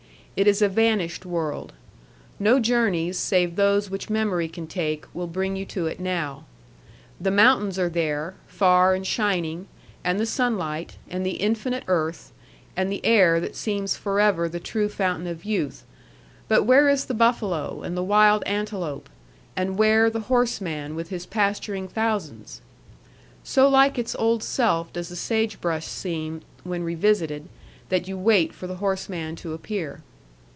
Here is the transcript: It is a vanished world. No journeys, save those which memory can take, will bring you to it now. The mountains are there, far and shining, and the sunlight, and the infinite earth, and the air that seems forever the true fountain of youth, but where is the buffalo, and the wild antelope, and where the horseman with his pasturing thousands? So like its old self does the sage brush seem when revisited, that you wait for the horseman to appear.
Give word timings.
It 0.33 0.47
is 0.47 0.61
a 0.61 0.69
vanished 0.69 1.25
world. 1.25 1.73
No 2.39 2.57
journeys, 2.57 3.17
save 3.17 3.57
those 3.57 3.91
which 3.91 4.09
memory 4.09 4.47
can 4.47 4.65
take, 4.65 5.05
will 5.13 5.27
bring 5.27 5.57
you 5.57 5.65
to 5.65 5.87
it 5.87 5.99
now. 5.99 6.45
The 7.19 7.29
mountains 7.29 7.77
are 7.77 7.89
there, 7.89 8.35
far 8.47 8.95
and 8.95 9.05
shining, 9.05 9.67
and 10.05 10.19
the 10.21 10.25
sunlight, 10.25 10.95
and 11.09 11.23
the 11.25 11.31
infinite 11.35 11.83
earth, 11.87 12.31
and 12.77 12.89
the 12.91 13.05
air 13.05 13.41
that 13.41 13.57
seems 13.57 13.97
forever 13.97 14.47
the 14.47 14.61
true 14.61 14.87
fountain 14.87 15.27
of 15.27 15.43
youth, 15.43 15.83
but 16.47 16.63
where 16.63 16.87
is 16.89 17.05
the 17.05 17.13
buffalo, 17.13 17.81
and 17.81 17.95
the 17.97 18.01
wild 18.03 18.41
antelope, 18.45 19.09
and 19.55 19.77
where 19.77 20.09
the 20.09 20.21
horseman 20.21 20.95
with 20.95 21.09
his 21.09 21.25
pasturing 21.25 21.89
thousands? 21.89 22.61
So 23.43 23.67
like 23.67 23.99
its 23.99 24.15
old 24.15 24.41
self 24.43 24.93
does 24.93 25.09
the 25.09 25.15
sage 25.17 25.59
brush 25.59 25.85
seem 25.87 26.41
when 26.63 26.83
revisited, 26.83 27.49
that 27.89 28.07
you 28.07 28.17
wait 28.17 28.53
for 28.53 28.65
the 28.65 28.75
horseman 28.75 29.35
to 29.35 29.53
appear. 29.53 30.01